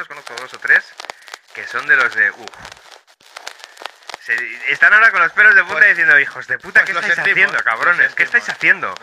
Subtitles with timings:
[0.00, 0.84] menos conozco dos o tres
[1.54, 2.30] que son de los de.
[2.30, 2.46] Uf.
[4.24, 6.92] Se- están ahora con los pelos de punta Pues- diciendo, hijos de puta, pues ¿qué
[7.00, 8.14] estáis sentimos, haciendo, cabrones?
[8.14, 8.94] ¿Qué estáis haciendo?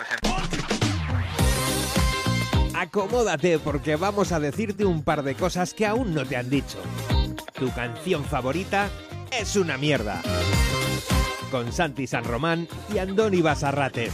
[2.76, 6.82] Acomódate porque vamos a decirte un par de cosas que aún no te han dicho.
[7.54, 8.90] Tu canción favorita
[9.32, 10.22] es una mierda.
[11.52, 14.12] Con Santi San Román y Andoni Basarrate.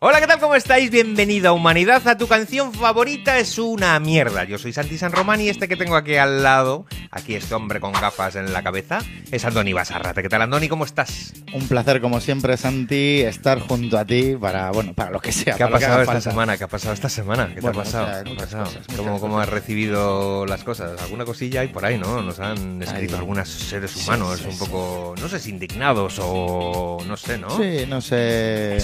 [0.00, 0.37] Hola, ¿qué tal?
[0.58, 0.90] ¿Cómo estáis?
[0.90, 2.08] Bienvenido a Humanidad.
[2.08, 4.42] A tu canción favorita es una mierda.
[4.42, 7.80] Yo soy Santi San Román y este que tengo aquí al lado, aquí este hombre
[7.80, 10.22] con gafas en la cabeza, es Andoni Basarrate.
[10.22, 10.68] ¿Qué tal, Andoni?
[10.68, 11.32] ¿Cómo estás?
[11.52, 15.54] Un placer, como siempre, Santi, estar junto a ti para, bueno, para lo que sea.
[15.56, 16.30] ¿Qué ha pasado esta falta.
[16.30, 16.56] semana?
[16.58, 17.48] ¿Qué ha pasado esta semana?
[17.54, 18.06] ¿Qué Bueno, te ha pasado?
[18.06, 18.64] muchas- ¿Qué ha muchas pasado?
[18.64, 21.00] cosas, muchas ¿Cómo, cómo has recibido las cosas?
[21.02, 22.22] Alguna cosilla hay por ahí, ¿no?
[22.22, 23.20] Nos han escrito Ay.
[23.20, 24.58] algunos seres humanos sí, un sí.
[24.58, 27.50] poco, no sé si indignados o no sé, ¿no?
[27.56, 28.78] Sí, no sé.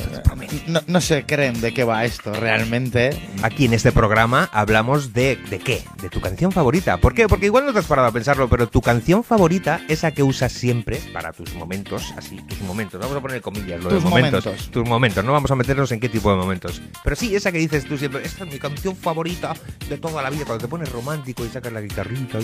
[0.66, 3.10] No, no se creen de qué va esto realmente.
[3.42, 6.96] Aquí en este programa hablamos de, de qué, de tu canción favorita.
[6.98, 7.28] ¿Por qué?
[7.28, 10.98] Porque igual no te has parado pensarlo, pero tu canción favorita, esa que usas siempre
[11.12, 13.00] para tus momentos, así, tus momentos.
[13.00, 14.46] Vamos a poner comillas, lo de momentos.
[14.46, 14.70] momentos.
[14.70, 16.80] Tus momentos, no vamos a meternos en qué tipo de momentos.
[17.02, 19.54] Pero sí, esa que dices tú siempre, esta es mi canción favorita
[19.88, 22.38] de toda la vida, cuando te pones romántico y sacas la guitarrita.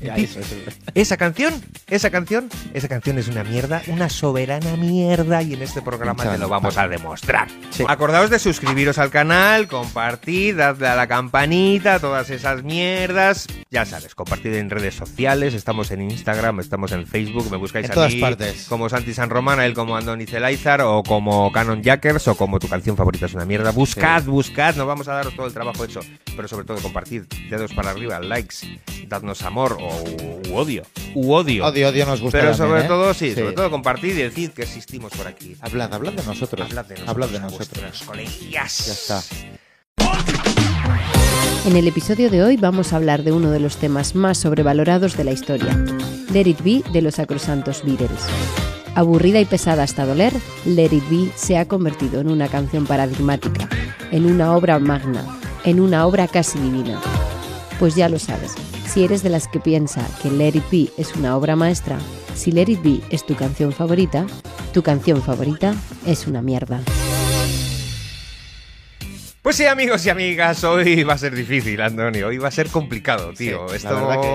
[0.00, 0.56] Ya, eso, eso.
[0.94, 1.54] Esa canción,
[1.88, 6.38] esa canción, esa canción es una mierda, una soberana mierda y en este programa te
[6.38, 7.48] lo vamos a demostrar.
[7.70, 7.84] Sí.
[7.86, 13.46] Acordaos de suscribiros al canal, compartid, dadle a la campanita, todas esas mierdas.
[13.70, 17.92] Ya sabes, compartid en redes sociales, estamos en Instagram, estamos en Facebook, me buscáis En
[17.92, 18.66] a todas mí partes.
[18.68, 22.58] como Santi San Román, a él como Andoni Celaizar o como Canon Jackers o como
[22.58, 23.70] tu canción favorita es una mierda.
[23.70, 26.00] Buscad, buscad, nos vamos a daros todo el trabajo hecho,
[26.36, 30.04] pero sobre todo compartid, dedos para arriba, likes, dadnos amor o
[30.50, 30.82] u odio,
[31.14, 31.66] u odio.
[31.66, 32.38] Odio, odio nos gusta.
[32.38, 32.88] Pero también, sobre ¿eh?
[32.88, 35.56] todo, sí, sobre todo compartid y decid que existimos por aquí.
[35.60, 36.66] Hablad, hablad de nosotros.
[36.68, 38.02] Hablad de nosotros, Hablad de a nosotros.
[38.06, 38.86] coleguillas.
[38.86, 39.22] Ya está.
[41.64, 45.16] En el episodio de hoy vamos a hablar de uno de los temas más sobrevalorados
[45.16, 45.76] de la historia,
[46.32, 48.26] Let It Be de los sacrosantos Beatles.
[48.94, 50.32] Aburrida y pesada hasta doler,
[50.66, 53.68] Let It Be se ha convertido en una canción paradigmática,
[54.10, 55.24] en una obra magna,
[55.64, 57.00] en una obra casi divina.
[57.78, 58.52] Pues ya lo sabes,
[58.86, 61.98] si eres de las que piensa que Let It Be es una obra maestra,
[62.34, 64.26] si Let It Be es tu canción favorita,
[64.72, 65.74] tu canción favorita
[66.06, 66.80] es una mierda.
[69.42, 72.28] Pues sí, amigos y amigas, hoy va a ser difícil, Antonio.
[72.28, 73.66] Hoy va a ser complicado, Sí, tío.
[73.68, 74.28] la Esto verdad que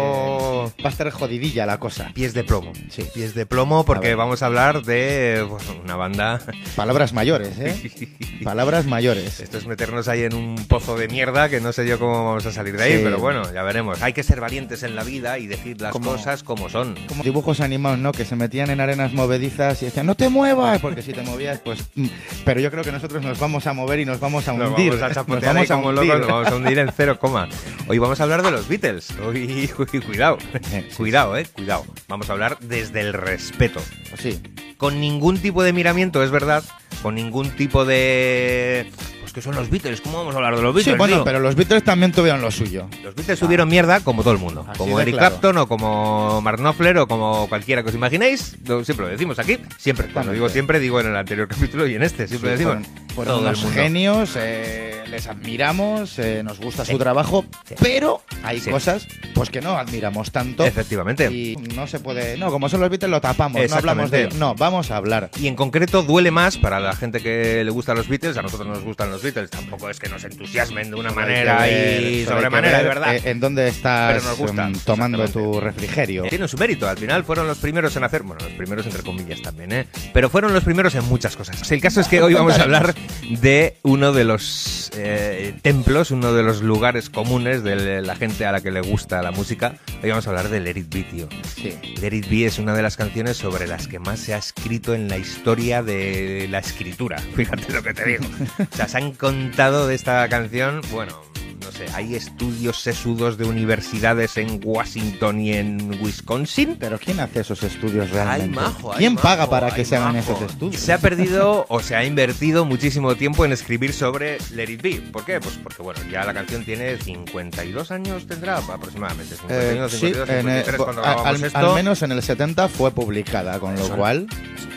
[0.84, 2.12] va a estar jodidilla la cosa.
[2.14, 2.74] pies de plomo.
[2.90, 3.06] Sí.
[3.14, 6.42] Pies de plomo porque vamos a hablar de bueno, una banda.
[6.76, 8.10] Palabras mayores, ¿eh?
[8.44, 9.40] Palabras mayores.
[9.40, 12.46] Esto es meternos ahí en un pozo de mierda que no sé yo cómo vamos
[12.46, 13.02] a salir de ahí, Sí.
[13.02, 14.02] pero bueno, ya veremos.
[14.02, 16.96] Hay que ser valientes en la vida y decir las Como- cosas como son.
[17.08, 18.12] Como dibujos animados, ¿no?
[18.12, 21.60] Que se metían en arenas movedizas y decían, no te muevas, porque si te movías,
[21.60, 21.80] pues...
[21.96, 22.08] mm.
[22.44, 24.97] Pero yo creo que nosotros nos vamos a mover y nos vamos a hundir.
[25.00, 27.48] Vamos a Nos chapotear vamos como locos, nos vamos a hundir en cero coma.
[27.88, 29.12] Hoy vamos a hablar de los Beatles.
[29.20, 30.38] Hoy, uy, cuidado.
[30.98, 31.86] Cuidado, eh, cuidado.
[32.08, 33.80] Vamos a hablar desde el respeto.
[34.18, 34.42] Sí.
[34.78, 36.64] Con ningún tipo de miramiento, es verdad.
[37.02, 38.92] Con ningún tipo de.
[39.28, 40.00] Pues que son los Beatles.
[40.00, 40.94] ¿Cómo vamos a hablar de los Beatles?
[40.94, 41.24] Sí, bueno, tío?
[41.26, 42.88] pero los Beatles también tuvieron lo suyo.
[43.04, 44.66] Los Beatles tuvieron mierda como todo el mundo.
[44.70, 45.32] Así como Eric claro.
[45.32, 48.56] Clapton o como Mark Knopfler o como cualquiera que os imaginéis.
[48.66, 49.58] Lo- Siempre lo decimos aquí.
[49.78, 50.08] Siempre.
[50.14, 52.26] Cuando digo siempre, digo en el anterior capítulo y en este.
[52.30, 52.88] Siempre Sí, decimos.
[52.88, 53.82] fueron, fueron todo el unos mundo.
[53.82, 56.92] genios, eh, les admiramos, eh, nos gusta Sí.
[56.94, 57.76] su trabajo, Sí.
[57.82, 58.70] pero hay Sí.
[58.70, 60.66] cosas pues que no admiramos tanto.
[60.66, 61.32] Efectivamente.
[61.32, 62.38] Y no se puede.
[62.38, 63.62] No, como son los Beatles, lo tapamos.
[63.70, 64.30] No hablamos de.
[64.30, 65.30] No, vamos a hablar.
[65.40, 68.38] Y en concreto duele más para la gente que le gustan los Beatles.
[68.38, 69.50] A nosotros nos gustan los Beatles.
[69.50, 73.16] Tampoco es que nos entusiasmen de una manera ver- y sobremanera, de ver, verdad.
[73.16, 76.24] eh, en dónde estás gusta, em, tomando tu refrigerio.
[76.24, 79.42] Tienen su mérito, al final fueron los primeros en hacer, bueno, los primeros entre comillas
[79.42, 79.88] también, ¿eh?
[80.14, 81.72] Pero fueron los primeros en muchas cosas.
[81.72, 82.94] El caso es que hoy vamos a hablar
[83.30, 88.52] de uno de los eh, templos, uno de los lugares comunes de la gente a
[88.52, 89.76] la que le gusta la música.
[90.02, 91.30] Hoy vamos a hablar de Let It Be, tío.
[91.56, 91.74] Sí.
[92.02, 94.94] Let It Be es una de las canciones sobre las que más se ha escrito
[94.94, 97.18] en la historia de la escritura.
[97.36, 98.24] Fíjate lo que te digo.
[98.60, 101.22] O sea, se han contado de esta canción, bueno,
[101.68, 106.78] no sé, hay estudios sesudos de universidades en Washington y en Wisconsin.
[106.80, 108.56] Pero ¿quién hace esos estudios realmente?
[108.56, 110.32] majo, ay, ¿Quién majo, paga para que se hagan majo.
[110.34, 110.82] esos estudios?
[110.82, 115.02] Se ha perdido o se ha invertido muchísimo tiempo en escribir sobre Let It Be.
[115.12, 115.40] ¿Por qué?
[115.42, 119.36] Pues porque, bueno, ya la canción tiene 52 años, tendrá aproximadamente.
[119.36, 121.58] 51, Eh, sí, 52, en el- 53 cuando al, esto.
[121.58, 124.28] al menos en el 70 fue publicada, con lo Son cual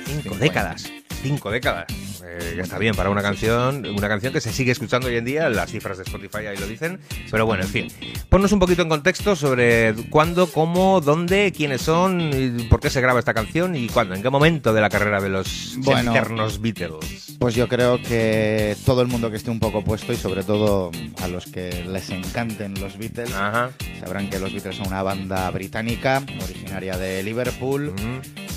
[0.06, 0.38] Cinco 50.
[0.44, 0.90] décadas.
[1.22, 1.86] Cinco décadas.
[2.24, 5.24] Eh, ya está bien para una canción, una canción que se sigue escuchando hoy en
[5.24, 7.00] día, las cifras de Spotify ahí lo dicen,
[7.30, 7.88] pero bueno, en fin.
[8.28, 13.00] Ponnos un poquito en contexto sobre cuándo, cómo, dónde, quiénes son, y por qué se
[13.00, 16.12] graba esta canción y cuándo, en qué momento de la carrera de los Bueno.
[16.12, 17.36] eternos Beatles.
[17.38, 20.90] Pues yo creo que todo el mundo que esté un poco puesto y sobre todo
[21.22, 23.70] a los que les encanten los Beatles Ajá.
[23.98, 27.94] sabrán que los Beatles son una banda británica originaria de Liverpool.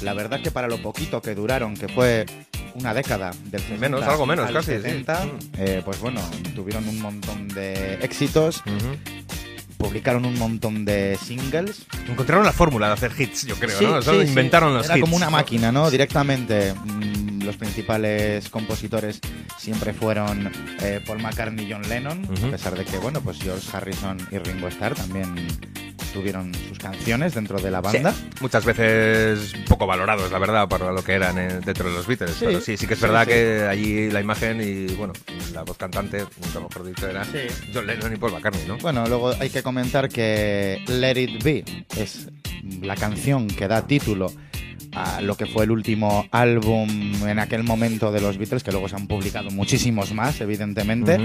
[0.03, 2.25] La verdad que para lo poquito que duraron, que fue
[2.75, 4.81] una década del 60 Menos, algo menos, al casi, sí.
[4.81, 5.29] 70, Mm.
[5.57, 6.21] eh, pues bueno,
[6.55, 8.61] tuvieron un montón de éxitos,
[9.77, 11.85] publicaron un montón de singles.
[12.07, 14.01] Encontraron la fórmula de hacer hits, yo creo, Sí, ¿no?
[14.01, 14.11] sí.
[14.27, 15.01] inventaron los Era hits.
[15.03, 15.89] como una máquina, ¿no?
[15.91, 16.73] Directamente.
[16.73, 19.19] mm, los principales compositores
[19.59, 20.49] siempre fueron
[20.81, 24.37] eh, Paul McCartney y John Lennon, a pesar de que, bueno, pues George Harrison y
[24.37, 25.35] Ringo Starr también
[26.13, 28.13] tuvieron sus canciones dentro de la banda.
[28.13, 32.07] Sí, muchas veces poco valorados, la verdad, para lo que eran eh, dentro de los
[32.07, 32.31] Beatles.
[32.31, 33.31] Sí, pero sí, sí que es sí, verdad sí.
[33.31, 35.13] que allí la imagen y, bueno,
[35.53, 37.25] la voz cantante, nunca mejor dicho, era
[37.73, 38.77] John Lennon y Paul McCartney, ¿no?
[38.77, 41.65] Bueno, luego hay que comentar que Let It Be
[41.97, 42.29] es
[42.81, 44.31] la canción que da título
[44.93, 46.87] a lo que fue el último álbum
[47.27, 51.19] en aquel momento de los Beatles, que luego se han publicado muchísimos más, evidentemente.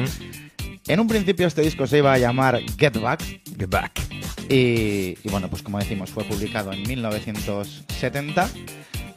[0.86, 3.22] En un principio este disco se iba a llamar Get Back
[3.58, 4.17] Get Back.
[4.48, 8.48] Y, y bueno, pues como decimos, fue publicado en 1970.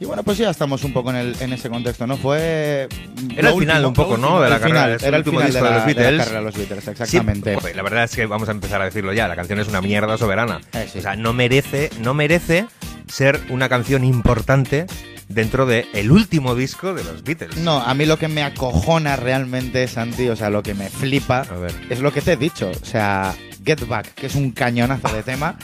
[0.00, 2.16] Y bueno, pues ya estamos un poco en, el, en ese contexto, ¿no?
[2.16, 2.88] Fue...
[3.36, 4.40] Era el final último- un poco, ¿no?
[4.40, 6.18] de la carrera, era el último final disco de la, los de la Beatles.
[6.18, 7.54] carrera de los Beatles, exactamente.
[7.54, 9.80] joder, la verdad es que vamos a empezar a decirlo ya, la canción es una
[9.80, 10.60] mierda soberana.
[10.72, 10.98] Eh, sí.
[10.98, 12.66] O sea, no merece, no merece
[13.06, 14.86] ser una canción importante
[15.28, 17.58] dentro del el último disco de los Beatles.
[17.58, 21.46] No, a mí lo que me acojona realmente, Santi, o sea, lo que me flipa,
[21.90, 22.72] es lo que te he dicho.
[22.72, 25.56] O sea, Get Back, que es un cañonazo de tema,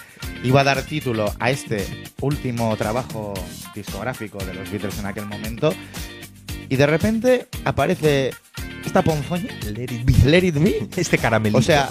[0.42, 1.86] iba a dar título a este
[2.20, 3.34] último trabajo
[3.74, 5.74] discográfico de los Beatles en aquel momento.
[6.68, 8.32] Y de repente aparece
[8.84, 10.30] esta ponzoña, Let it be.
[10.30, 10.88] Let It Be.
[10.96, 11.58] Este caramelito.
[11.58, 11.88] O sea,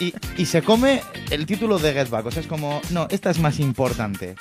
[0.00, 1.00] y, y se come
[1.30, 2.26] el título de Get Back.
[2.26, 4.34] O sea, es como, no, esta es más importante.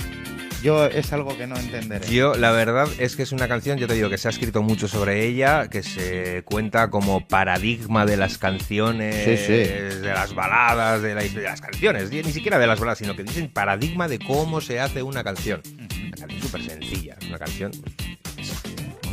[0.63, 2.07] Yo es algo que no entenderé.
[2.09, 4.63] Yo, la verdad es que es una canción, yo te digo que se ha escrito
[4.63, 9.53] mucho sobre ella, que se cuenta como paradigma de las canciones, Sí, sí.
[9.53, 13.23] de las baladas, de, la- de las canciones, ni siquiera de las baladas, sino que
[13.23, 15.61] dicen paradigma de cómo se hace una canción.
[16.07, 17.71] Una canción súper sencilla, una canción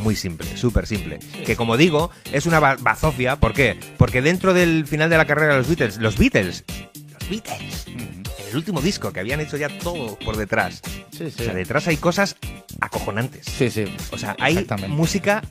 [0.03, 1.19] muy simple, súper simple.
[1.45, 3.79] Que como digo, es una ba- bazofia, ¿por qué?
[3.99, 6.65] Porque dentro del final de la carrera de los Beatles, los Beatles,
[7.13, 7.87] los Beatles,
[8.53, 11.43] el último disco, que habían hecho ya todo por detrás, Sí, sí.
[11.43, 12.37] o sea, detrás hay cosas
[12.81, 13.47] acojonantes.
[13.47, 13.85] Sí, sí.
[14.11, 15.43] O sea, hay música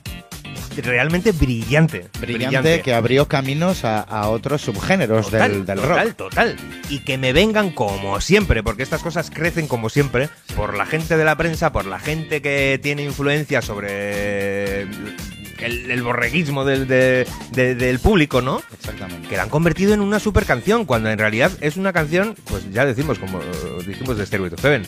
[0.76, 2.08] realmente brillante.
[2.20, 6.14] Brillante, que abrió caminos a, a otros subgéneros del, del total, rock.
[6.16, 6.56] total.
[6.88, 11.16] Y que me vengan como siempre, porque estas cosas crecen como siempre por la gente
[11.16, 14.86] de la prensa, por la gente que tiene influencia sobre
[15.64, 18.62] el, el borreguismo del, de- de- del público, ¿no?
[18.72, 19.28] Exactamente.
[19.28, 22.70] Que la han convertido en una super canción, cuando en realidad es una canción, pues
[22.72, 23.40] ya decimos, como
[23.86, 24.86] dijimos de Stairway to Heaven,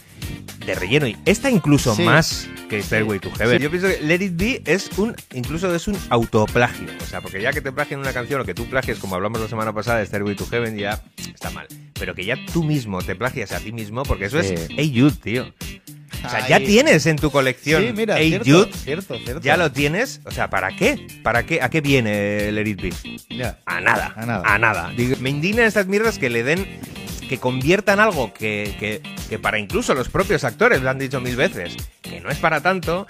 [0.67, 1.07] de relleno.
[1.07, 2.03] Y esta incluso Sí.
[2.03, 3.59] más que Stairway to Heaven.
[3.59, 3.63] Sí.
[3.65, 6.89] Yo pienso que Let It Be es un, incluso es un autoplagio.
[7.03, 9.41] O sea, porque ya que te plagien una canción o que tú plagies, como hablamos
[9.41, 11.03] la semana pasada de Stairway to Heaven, ya
[11.35, 11.67] está mal.
[11.99, 14.55] Pero que ya tú mismo te plagias a ti mismo, porque eso Sí.
[14.55, 15.53] es Hey Jude, tío.
[16.25, 19.41] O sea, ya tienes en tu colección Sí, mira, Hey cierto, Jude, cierto, cierto.
[19.43, 20.21] ya lo tienes.
[20.25, 21.07] O sea, ¿para qué?
[21.23, 21.61] ¿Para qué?
[21.63, 22.93] ¿A qué viene It Be?
[23.31, 23.59] Ya.
[23.67, 24.13] A nada.
[24.17, 24.43] A nada.
[24.45, 24.93] A nada.
[24.97, 26.67] Digo, me indignan estas mierdas que le den.
[27.29, 29.01] Que conviertan algo que, que,
[29.31, 32.61] que para incluso los propios actores lo han dicho mil veces, que no es para
[32.61, 33.07] tanto,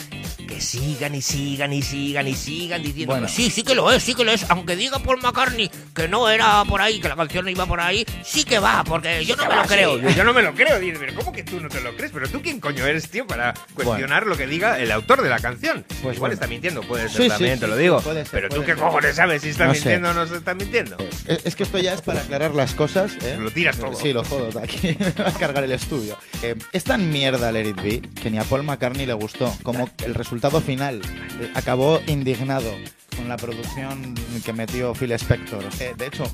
[0.55, 3.27] que sigan y sigan y sigan y sigan diciendo Bueno.
[3.27, 6.07] que sí, sí que lo es, sí que lo es, aunque diga Paul McCartney que
[6.09, 9.25] no era por ahí, que la canción no iba por ahí, sí que va, porque
[9.25, 9.99] yo no me lo creo.
[9.99, 10.79] Yo, yo no me lo creo.
[10.79, 12.13] Dice, pero ¿cómo que tú no te lo crees?
[12.13, 15.39] Pero tú quién coño eres, tío, para cuestionar lo que diga el autor de la
[15.41, 15.85] canción.
[15.89, 16.35] Pues Igual bueno.
[16.35, 18.01] está mintiendo, puede ser Sí, sí, también, sí, te lo sí, digo.
[18.01, 18.77] puede ser, pero tú qué ser.
[18.77, 19.81] cojones sabes si está No sé.
[19.81, 20.97] mintiendo o no se está mintiendo.
[21.27, 23.13] Es, es que esto ya es para aclarar las cosas.
[23.23, 23.37] ¿eh?
[23.41, 23.95] Lo tiras todo.
[23.95, 24.59] Sí, lo jodo.
[24.61, 26.17] Aquí va a cargar el estudio.
[26.43, 29.53] Eh, es tan mierda Let It Be que ni a Paul McCartney le gustó.
[29.63, 31.01] Como el resultado final
[31.41, 32.71] eh, acabó indignado
[33.17, 35.65] con la producción que metió Phil Spector.
[35.81, 36.25] Eh, de hecho,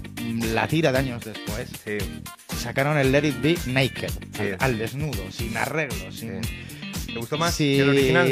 [0.53, 1.99] la tira de años después Sí.
[2.57, 4.41] sacaron el Let It Be naked, Sí.
[4.41, 6.41] al, al desnudo, sin arreglos, sin,
[7.07, 8.27] ¿Te gustó más Sí, que el original?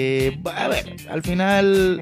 [0.57, 2.01] A ver, al final.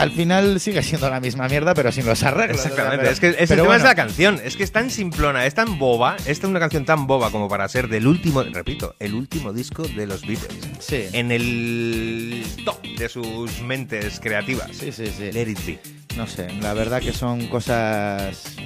[0.00, 2.56] Al final sigue siendo la misma mierda, pero sin los arreglos.
[2.56, 5.44] Exactamente, Pero- es que es el tema es la canción, es que es tan simplona,
[5.46, 8.94] es tan boba, esta es una canción tan boba como para ser del último, repito,
[8.98, 10.68] el último disco de los Beatles.
[10.80, 14.70] Sí, En el top de sus mentes creativas.
[14.72, 15.30] sí, sí, sí.
[15.32, 15.78] Let it be.
[16.16, 18.56] No sé, la verdad que son cosas.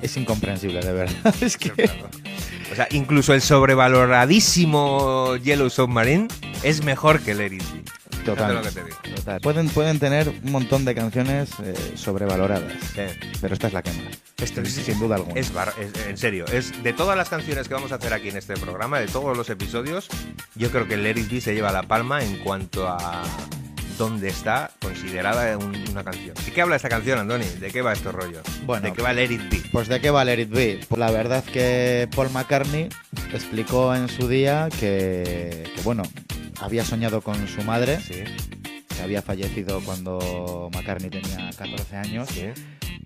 [0.00, 1.34] Es incomprensible, de verdad.
[1.42, 1.70] Es que.
[2.72, 6.28] O sea, incluso el sobrevaloradísimo Yellow Submarine
[6.62, 7.82] es mejor que Let it be.
[8.24, 8.54] Total.
[8.54, 8.96] lo que te digo.
[9.38, 13.02] Pueden, pueden tener un montón de canciones eh, sobrevaloradas, Sí.
[13.40, 14.18] pero esta es la que más.
[14.42, 15.38] Esto es- sin duda alguna.
[15.38, 18.30] Es, bar- es- en serio, es de todas las canciones que vamos a hacer aquí
[18.30, 20.08] en este programa, de todos los episodios,
[20.56, 23.22] yo creo que Let It Be se lleva la palma en cuanto a
[23.98, 26.34] dónde está considerada un- una canción.
[26.42, 27.44] ¿De qué habla esta canción, Andoni?
[27.44, 28.42] ¿De qué va estos rollos?
[28.64, 29.62] Bueno, ¿De qué va Let It Be?
[29.70, 30.80] Pues de qué va Let It Be?
[30.88, 32.88] Pues la verdad que Paul McCartney
[33.34, 36.02] explicó en su día que, que, bueno,
[36.60, 38.24] había soñado con su madre, Sí,
[39.00, 42.28] que había fallecido cuando McCartney tenía 14 años.
[42.28, 42.46] sí.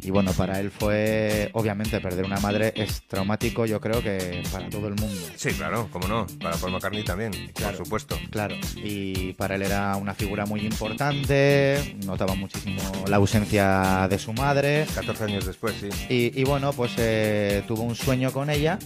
[0.00, 4.68] Y bueno, para él fue, obviamente, perder una madre es traumático, yo creo que para
[4.68, 5.18] todo el mundo.
[5.36, 6.26] Sí, claro, cómo no.
[6.42, 7.78] Para Paul McCartney también, Claro.
[7.78, 8.18] por supuesto.
[8.30, 14.34] Claro, y para él era una figura muy importante, notaba muchísimo la ausencia de su
[14.34, 14.84] madre.
[14.94, 15.88] 14 años después, sí.
[16.12, 18.78] Y, y bueno, pues eh, tuvo un sueño con ella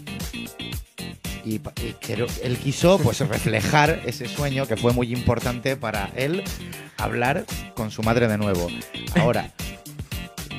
[1.48, 1.60] y,
[2.42, 6.42] él quiso pues reflejar ese sueño que fue muy importante para él
[6.96, 8.68] hablar con su madre de nuevo.
[9.16, 9.50] Ahora,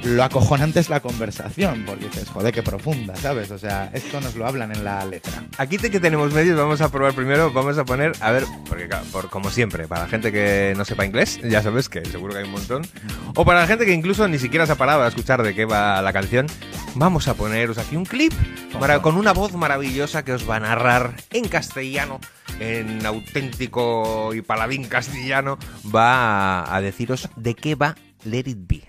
[0.03, 3.51] lo acojonante es la conversación, porque dices, joder, qué profunda, ¿sabes?
[3.51, 5.43] O sea, esto nos lo hablan en la letra.
[5.57, 8.87] Aquí te- que tenemos medios, vamos a probar primero, vamos a poner, a ver, porque
[8.87, 12.33] claro, por, como siempre, para la gente que no sepa inglés, ya sabes que seguro
[12.33, 12.87] que hay un montón,
[13.35, 15.65] o para la gente que incluso ni siquiera se ha parado a escuchar de qué
[15.65, 16.47] va la canción,
[16.95, 18.33] vamos a poneros aquí un clip
[18.79, 22.19] mara- con una voz maravillosa que os va a narrar en castellano,
[22.59, 25.57] en auténtico y paladín castellano,
[25.93, 28.81] va a deciros de qué va Let It Be.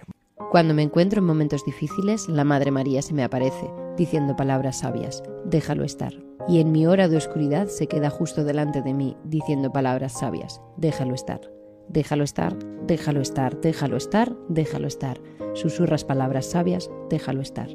[0.49, 5.23] Cuando me encuentro en momentos difíciles, la Madre María se me aparece, diciendo palabras sabias,
[5.45, 6.13] déjalo estar.
[6.49, 10.61] Y en mi hora de oscuridad se queda justo delante de mí, diciendo palabras sabias,
[10.77, 11.41] déjalo estar.
[11.89, 12.57] Déjalo estar,
[12.87, 15.21] déjalo estar, déjalo estar, déjalo estar.
[15.55, 17.69] Susurras palabras sabias, déjalo estar.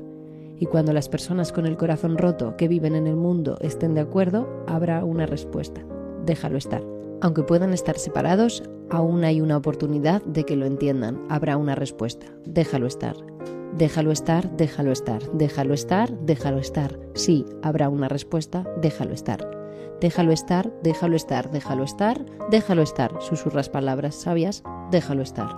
[0.57, 4.01] Y cuando las personas con el corazón roto que viven en el mundo estén de
[4.01, 5.85] acuerdo, habrá una respuesta.
[6.25, 6.94] Déjalo estar.
[7.21, 11.21] Aunque puedan estar separados, aún hay una oportunidad de que lo entiendan.
[11.29, 12.27] Habrá una respuesta.
[12.45, 13.15] Déjalo estar.
[13.77, 16.99] Déjalo estar, déjalo estar, déjalo estar, déjalo estar.
[17.13, 18.65] Sí, habrá una respuesta.
[18.81, 19.49] Déjalo estar.
[20.01, 23.11] Déjalo estar, déjalo estar, déjalo estar, déjalo estar.
[23.19, 24.63] Susurras palabras sabias.
[24.91, 25.49] Déjalo estar.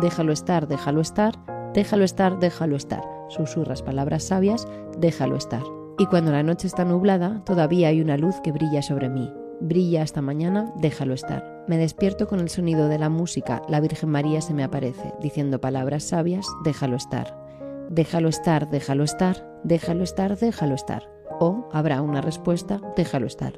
[0.00, 1.34] Déjalo estar, déjalo estar,
[1.74, 3.02] déjalo estar, déjalo estar.
[3.28, 4.66] Susurras palabras sabias.
[4.98, 5.62] Déjalo estar.
[5.98, 9.32] Y cuando la noche está nublada, todavía hay una luz que brilla sobre mí.
[9.60, 11.64] Brilla hasta mañana, déjalo estar.
[11.66, 15.60] Me despierto con el sonido de la música, la Virgen María se me aparece, diciendo
[15.60, 17.36] palabras sabias, déjalo estar.
[17.90, 21.10] Déjalo estar, déjalo estar, déjalo estar, déjalo estar.
[21.40, 23.54] O habrá una respuesta, déjalo estar.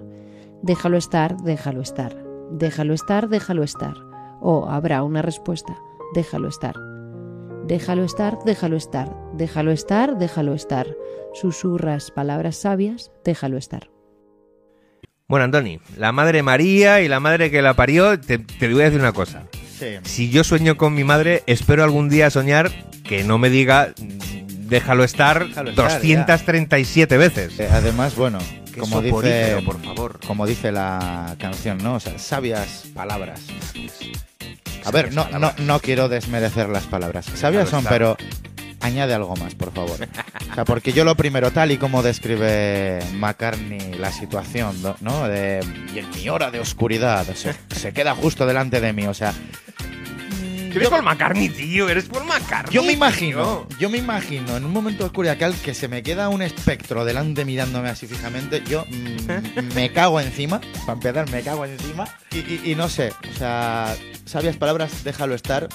[0.62, 2.16] Déjalo estar, déjalo estar.
[2.50, 3.94] Déjalo estar, déjalo estar.
[4.40, 5.78] O habrá una respuesta,
[6.14, 6.76] déjalo estar.
[7.66, 9.14] Déjalo estar, déjalo estar.
[9.34, 10.86] Déjalo estar, déjalo estar.
[11.34, 13.90] Susurras palabras sabias, déjalo estar.
[15.30, 18.86] Bueno, Andoni, la madre María y la madre que la parió, te, te voy a
[18.86, 19.44] decir una cosa.
[19.78, 19.86] Sí.
[20.02, 22.72] Si yo sueño con mi madre, espero algún día soñar
[23.04, 27.60] que no me diga "Mm, déjalo estar Déjalo estar, 237 veces.
[27.60, 28.40] Eh, Además, bueno,
[28.74, 30.18] Qué como dice, por favor.
[30.26, 31.94] como dice la canción, ¿no?
[31.94, 33.40] O sea, sabias palabras.
[34.84, 37.26] A ver, no, no, quiero desmerecer las palabras.
[37.36, 38.16] Sabias son, pero
[38.90, 39.98] añade algo más, por favor.
[40.50, 45.28] O sea, porque yo lo primero, tal y como describe McCartney la situación, ¿no?
[45.28, 45.60] De,
[45.94, 49.32] y en mi hora de oscuridad, se, se queda justo delante de mí, o sea...
[50.72, 52.72] Eres Paul McCartney, tío, eres Paul McCartney.
[52.72, 53.78] Yo me imagino, tío.
[53.80, 56.42] yo me imagino en un momento de oscuridad que, al que se me queda un
[56.42, 62.04] espectro delante mirándome así fijamente, yo mm, me cago encima, para empezar me cago encima
[62.30, 65.68] y, y- y no sé, o sea, sabias palabras, déjalo estar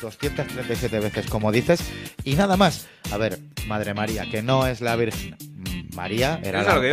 [0.00, 1.80] 237 veces como dices
[2.24, 2.86] y nada más.
[3.12, 5.36] A ver, Madre María, que no es la Virgen.
[5.94, 6.90] María era la, tiene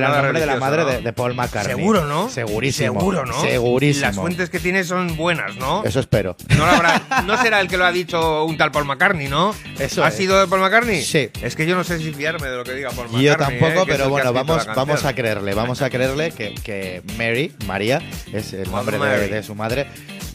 [0.00, 0.88] nombre de la madre ¿no?
[0.88, 1.74] de, de Paul McCartney.
[1.76, 2.28] Seguro, ¿no?
[2.28, 3.00] Segurísimo.
[3.00, 3.40] Seguro, ¿no?
[3.40, 4.06] Segurísimo.
[4.06, 5.82] Las fuentes que tienes son buenas, ¿no?
[5.84, 6.36] Eso espero.
[6.56, 9.54] No, lo habrá- no será el que lo ha dicho un tal Paul McCartney, ¿no?
[9.78, 10.14] Eso ¿Ha es.
[10.14, 11.02] sido de Paul McCartney?
[11.02, 11.28] Sí.
[11.42, 13.24] Es que yo no sé si fiarme de lo que diga Paul McCartney.
[13.26, 13.36] Yo ¿eh?
[13.36, 18.00] tampoco, pero bueno, vamos, vamos a creerle, vamos a creerle que, que Mary, María,
[18.32, 19.86] es el nombre de su madre.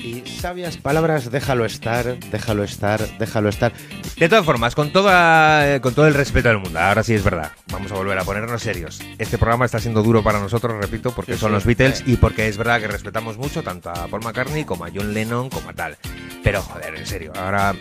[0.08, 3.74] Y sabias palabras, déjalo estar, déjalo estar, déjalo estar.
[4.18, 7.24] De todas formas, con, toda, eh, con todo el respeto del mundo, ahora sí es
[7.24, 9.02] verdad, vamos a volver a ponernos serios.
[9.18, 12.14] Este programa está siendo duro para nosotros, repito, porque Sí, son sí, los Beatles sí.
[12.14, 15.50] y porque es verdad que respetamos mucho tanto a Paul McCartney como a John Lennon,
[15.50, 15.98] como a tal.
[16.42, 17.76] Pero joder, en serio, ahora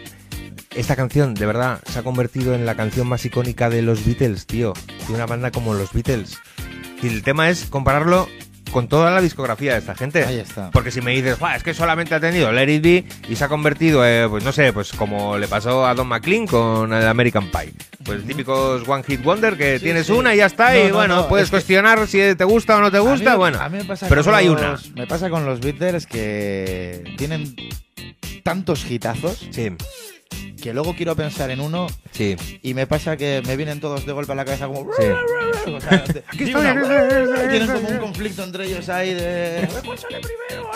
[0.75, 4.47] esta canción de verdad se ha convertido en la canción más icónica de los Beatles,
[4.47, 4.73] tío.
[5.07, 6.39] De una banda como los Beatles.
[7.03, 8.27] Y el tema es compararlo
[8.77, 10.23] con toda la discografía de esta gente.
[10.23, 10.71] Ahí está.
[10.71, 13.43] Porque si me dices, "Buah, es que solamente ha tenido Let It Be y se
[13.43, 17.09] ha convertido, eh, pues no sé, pues como le pasó a Don McLean con el
[17.09, 17.73] American Pie.
[18.05, 20.13] Pues típicos One Hit Wonder que Sí, tienes sí.
[20.13, 20.75] una y ya está.
[20.75, 23.31] No, y no, bueno, no, puedes cuestionar si te gusta o no te gusta.
[23.31, 24.79] A mí- bueno, a mí me pasa pero solo hay una.
[24.95, 27.57] Me pasa con los Beatles que tienen
[28.43, 29.71] tantos hitazos Sí,
[30.63, 32.37] que luego quiero pensar en uno sí.
[32.63, 34.83] y me pasa que me vienen todos de golpe a la cabeza como...
[34.99, 35.05] Sí.
[35.77, 36.61] O sea, digo
[37.51, 39.69] Tienen como un conflicto entre ellos ahí de...
[39.85, 40.71] ¿Cuál sale primero?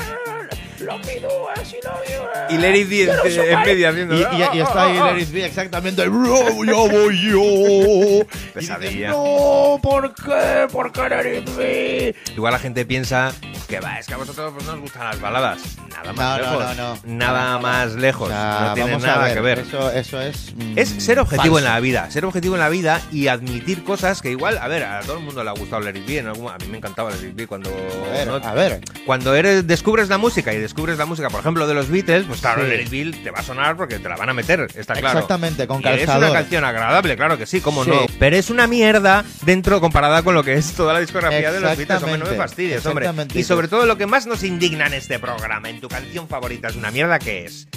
[2.48, 3.10] Y Larry D en,
[3.50, 4.14] en medio haciendo.
[4.16, 6.08] Y, y- y está ahí Let It Be exactamente.
[6.08, 8.26] "Bro, yo voy yo.
[8.54, 8.90] Pesadilla.
[8.90, 10.66] dices, no, ¿por qué?
[10.72, 12.14] ¿Por qué It Be?
[12.34, 13.32] Igual la gente piensa
[13.68, 15.60] que va, es que a vosotros pues, no os gustan las baladas.
[15.90, 16.76] Nada más No, lejos.
[16.76, 16.98] no, no.
[17.04, 18.28] Nada más lejos.
[18.28, 19.58] O sea, no tiene nada ver, que ver.
[19.60, 20.54] Eso, eso es.
[20.56, 21.74] mm, Es ser objetivo en falso.
[21.74, 25.00] la vida, ser objetivo en la vida y admitir cosas que igual, a ver, a
[25.00, 27.70] todo el mundo le ha gustado en algún- a mí me encantaba It Be cuando
[27.70, 28.80] A ver, no- a ver.
[29.06, 32.40] cuando eres descubres la música y descubres la música, por ejemplo, de los Beatles, pues
[32.40, 32.72] claro, Sí.
[32.72, 35.18] It Be te va a sonar porque te la van a meter, está claro.
[35.18, 36.30] Exactamente, con Y es calzador.
[36.30, 37.90] una canción agradable, claro que sí, cómo Sí.
[37.90, 38.00] no.
[38.18, 41.76] Pero es una mierda dentro comparada con lo que es toda la discografía de los
[41.76, 43.08] Beatles, hombre, no me fastidies, hombre.
[43.34, 46.68] Y sobre todo lo que más nos indigna en este programa, en tu canción favorita,
[46.68, 47.68] es una mierda que es.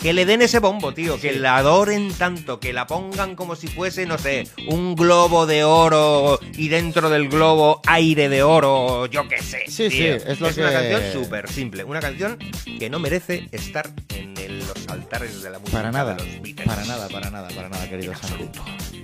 [0.00, 3.66] Que le den ese bombo, tío, que la adoren tanto, que la pongan como si
[3.66, 9.26] fuese, no sé, un globo de oro y dentro del globo aire de oro, yo
[9.26, 9.64] qué sé.
[9.66, 12.38] Sí, sí, es lo una que- canción súper simple, una canción
[12.78, 16.14] que no merece estar en el- los altares de la música Para nada.
[16.14, 16.66] de los Beatles.
[16.68, 18.44] Para nada, para nada, para nada, querido Santi.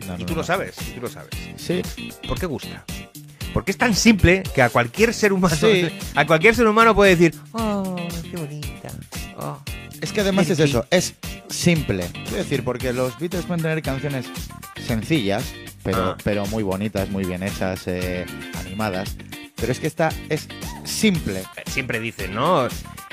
[0.07, 0.39] No, Y no, tú no.
[0.39, 1.31] lo sabes, y tú lo sabes.
[1.57, 1.83] Sí.
[2.29, 2.85] ¿Por qué gusta?
[3.53, 5.89] Porque es tan simple que a cualquier ser humano, Sí.
[6.15, 7.97] a cualquier ser humano puede decir, oh,
[8.31, 8.89] qué bonita.
[9.39, 9.59] Oh.
[10.03, 11.15] Es que además es eso, es
[11.49, 12.07] simple.
[12.13, 14.27] Quiero decir, porque los Beatles pueden tener canciones
[14.87, 15.45] sencillas,
[15.83, 16.17] pero, Ah.
[16.25, 18.27] pero muy bonitas, muy bien hechas, eh,
[18.59, 19.17] animadas.
[19.57, 20.49] Pero es que esta es
[20.85, 21.45] simple.
[21.67, 22.67] Siempre dicen, ¿no?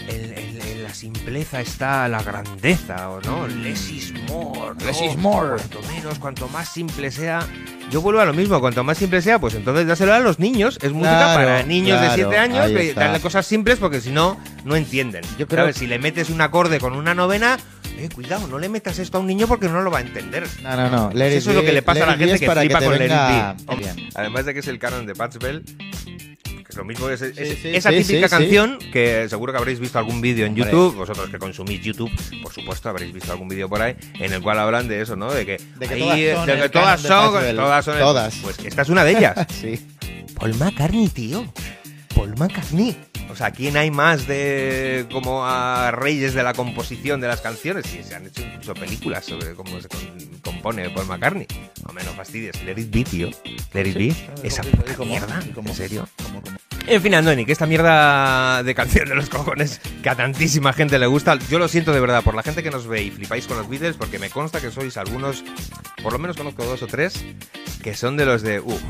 [0.10, 3.48] En, la simpleza está la grandeza, ¿o no?
[3.48, 4.74] Less is more.
[4.80, 4.86] ¿no?
[4.86, 5.50] Less is more.
[5.58, 7.48] Cuanto menos, cuanto más simple sea.
[7.92, 10.78] Yo vuelvo a lo mismo, cuanto más simple sea, pues entonces dáselo a los niños.
[10.82, 14.10] Es música Claro, para niños claro, de 7 años, que darle cosas simples porque si
[14.12, 15.24] no, no entienden.
[15.38, 15.78] Yo creo- ¿Sabes?
[15.78, 17.58] Si le metes un acorde con una novena,
[17.98, 20.48] eh, cuidado, no le metas esto a un niño porque no lo va a entender.
[20.64, 21.12] No, no, no.
[21.14, 23.56] Let Eso It es lo que le pasa a la gente que flipa con venga.
[24.16, 25.89] Además de que es el canon de Patchwell, que es
[26.76, 28.42] lo mismo, es, es- Sí, sí, esa sí, típica sí, sí.
[28.42, 30.66] canción que seguro que habréis visto algún vídeo en Hombre.
[30.66, 32.12] YouTube, vosotros que consumís YouTube,
[32.44, 35.32] por supuesto habréis visto algún vídeo por ahí, en el cual hablan de eso, ¿no?
[35.34, 38.00] De que, De que ahí, todas son de que todas de son, todas son el-
[38.02, 38.36] Todas.
[38.44, 39.36] Pues esta es una de ellas.
[39.50, 39.86] Sí.
[40.36, 41.52] Paul McCartney, tío.
[42.16, 42.96] Paul McCartney.
[43.32, 47.86] O sea, ¿quién hay más de como a reyes de la composición de las canciones?
[47.86, 49.88] Sí, se han hecho incluso películas sobre cómo se
[50.44, 51.46] compone Paul McCartney.
[51.86, 52.62] No menos fastidies.
[52.64, 53.30] Let it be, tío.
[53.74, 54.16] Let it be.
[54.44, 55.40] Esa ¿Y puta mierda.
[55.46, 55.60] ¿Y?
[55.60, 56.08] ¿En serio?
[56.24, 56.58] ¿Cómo, cómo?
[56.88, 60.98] En fin, Andoni, que esta mierda de canción de los cojones que a tantísima gente
[60.98, 63.46] le gusta, yo lo siento de verdad por la gente que nos ve y flipáis
[63.46, 65.44] con los Beatles, porque me consta que sois algunos,
[66.02, 67.24] por lo menos conozco dos o tres,
[67.84, 68.82] que son de los de, uff.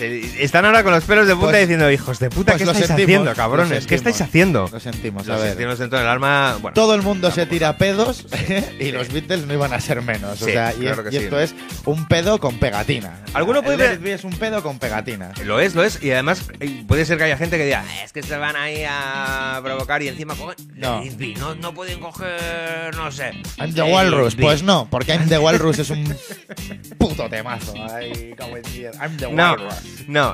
[0.00, 2.72] Están ahora con los pelos de punta Pues- diciendo, hijos de puta, pues ¿qué lo
[2.72, 3.68] estáis sentimos, haciendo, lo cabrones?
[3.68, 3.98] ¿Qué sentimos.
[3.98, 4.68] estáis haciendo?
[4.72, 5.48] Lo sentimos, Lo a ver.
[5.50, 6.56] sentimos dentro del alma.
[6.60, 8.26] Bueno, Todo el mundo se tira pedos
[8.80, 10.40] y los Beatles no iban a ser menos.
[10.42, 11.24] o y, claro es- que y sí.
[11.24, 13.20] esto es un pedo con pegatina.
[13.34, 15.32] Alguno puede es un pedo con pegatina.
[15.44, 16.02] Lo es, lo es.
[16.02, 18.56] Y además eh, puede ser que haya gente que diga, "Ah, es que se van
[18.56, 20.56] ahí a provocar y encima cogen...
[20.74, 21.02] No.
[21.38, 23.32] No, no pueden coger, no sé.
[23.58, 24.32] I'm the Walrus.
[24.34, 24.42] it be".
[24.44, 26.14] Pues no, porque I'm the Walrus es un
[26.98, 27.74] puto temazo.
[27.90, 28.34] Ay.
[29.00, 29.34] I'm the Walrus.
[29.34, 29.68] no,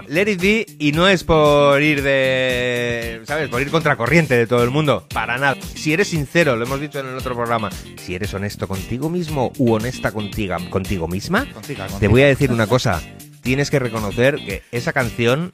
[0.08, 3.48] let it be y no es por ir de, ¿sabes?
[3.48, 5.56] Por ir contracorriente de todo el mundo, para nada.
[5.74, 9.52] Si eres sincero, lo hemos dicho en el otro programa, si eres honesto contigo mismo
[9.58, 12.10] u honesta contigo, contigo misma, Contigo, te contigo.
[12.10, 13.02] voy a decir una cosa,
[13.42, 15.50] tienes que reconocer que esa canción,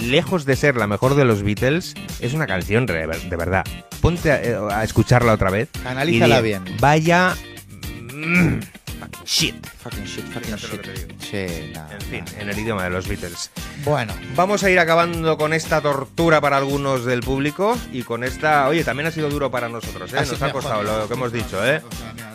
[0.00, 3.64] lejos de ser la mejor de los Beatles, es una canción de, verdad.
[4.00, 5.68] Ponte a, eh, a escucharla otra vez.
[5.84, 6.64] Analízala y di, bien.
[6.80, 7.34] Vaya...
[8.12, 8.58] mm,
[9.32, 9.66] shit.
[9.66, 11.08] Fucking shit, fucking Fíjate lo que te shit.
[11.08, 11.20] digo.
[11.20, 13.50] Sí, nada, En fin, en el idioma de los Beatles.
[13.84, 18.68] Bueno, Vamos a ir acabando con esta tortura para algunos del público y con esta...
[18.68, 20.18] Oye, también ha sido duro para nosotros, ¿eh?
[20.18, 21.82] así Nos ha costado lo que hemos dicho, ¿eh?
[21.84, 22.31] O sea, mira,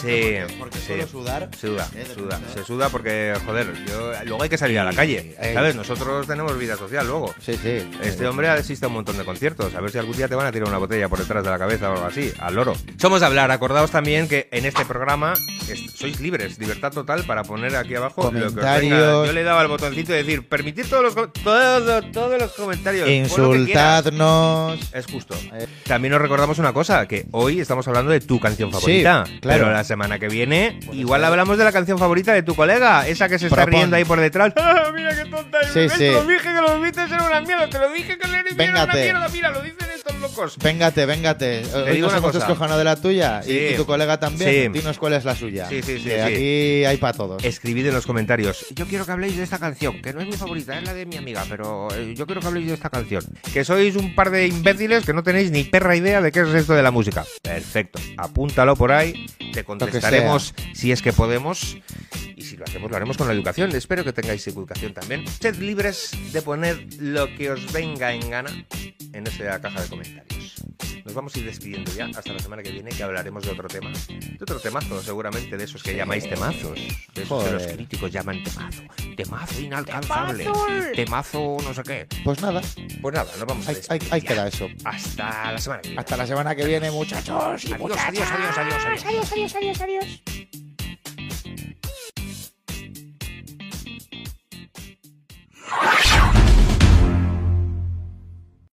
[0.00, 0.86] Sí, porque, sí.
[0.86, 1.48] suelo sudar.
[1.58, 4.92] Se suda, Eh, suda, se suda porque, joder, yo, luego hay que salir a la
[4.92, 5.54] calle, Ey.
[5.54, 5.74] ¿sabes?
[5.76, 7.34] Nosotros tenemos vida social luego.
[7.40, 7.88] Sí, sí.
[8.02, 9.74] Este hombre asiste a un montón de conciertos.
[9.74, 11.58] A ver si algún día te van a tirar una botella por detrás de la
[11.58, 12.74] cabeza o algo así, al loro.
[12.98, 13.50] Somos de hablar.
[13.50, 15.34] Acordaos también que en este programa
[15.70, 18.80] es- sois libres, libertad total para poner aquí abajo lo que os venga.
[18.82, 23.06] Yo le daba al botoncito de decir permitir todos los com- todo- todos los comentarios.
[23.06, 23.12] lo.
[23.14, 24.78] Insultadnos.
[24.92, 25.34] Es justo.
[25.54, 25.66] Eh.
[25.86, 29.24] También os recordamos una cosa, que hoy estamos hablando de tu canción favorita.
[29.26, 29.64] Sí, claro.
[29.64, 31.30] Pero semana que viene, Puede igual ser.
[31.30, 33.72] hablamos de la canción favorita de tu colega, esa que se está Propon.
[33.80, 34.52] riendo ahí por detrás.
[34.56, 35.58] ¡Ah, mira qué tonta!
[35.72, 35.92] Sí, ¿ves?
[35.92, 35.98] sí.
[35.98, 38.84] Te lo dije que los Beatles eran una mierda, te lo dije que Lenny era
[38.84, 40.56] una mierda, mira, lo dicen estos locos.
[40.58, 41.62] Véngate, véngate.
[41.74, 42.38] Hoy digo nos una hemos cosa.
[42.38, 43.68] escojonado de la tuya y- Sí.
[43.72, 44.72] y, tu colega también.
[44.72, 44.78] Sí.
[44.80, 45.68] Dinos cuál es la suya.
[45.68, 46.20] Sí, sí, sí, Que sí.
[46.20, 47.42] aquí hay para todos.
[47.44, 48.66] Escribid en los comentarios.
[48.74, 51.06] Yo quiero que habléis de esta canción, que no es mi favorita, es la de
[51.06, 53.24] mi amiga, pero eh, yo quiero que habléis de esta canción.
[53.52, 56.48] Que sois un par de imbéciles que no tenéis ni perra idea de qué es
[56.48, 57.24] esto de la música.
[57.42, 57.98] Perfecto.
[58.16, 61.78] Apúntalo por ahí, te contestaremos si es que podemos.
[62.36, 63.74] Y si lo hacemos, lo haremos con la educación.
[63.74, 65.26] Espero que tengáis educación también.
[65.26, 68.50] Sed libres de poner lo que os venga en gana
[69.12, 70.35] en esa caja de comentarios.
[71.06, 73.68] Nos vamos a ir despidiendo ya hasta la semana que viene, que hablaremos de otro
[73.68, 73.92] tema.
[74.08, 76.76] De otro temazo, seguramente, de esos que llamáis temazos.
[77.14, 78.82] De esos que los críticos llaman temazo.
[79.16, 80.46] Temazo inalcanzable.
[80.96, 82.08] Temazo no sé qué.
[82.24, 82.60] Pues nada,
[83.00, 84.68] Pues nada, nos vamos a ahí, ahí- despedir ahí queda eso.
[84.84, 86.00] Hasta la semana que viene.
[86.00, 87.64] Hasta la semana que viene, muchachos.
[87.66, 89.04] y Adiós, adiós, adiós, adiós, adiós.
[89.06, 90.22] Adiós, adiós, adiós, adiós.